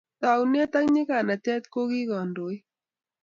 taunet 0.21 0.73
ak 0.79 0.85
nyikanatet 0.93 1.63
ko 1.73 1.79
kii 1.89 2.07
kandoik 2.09 2.63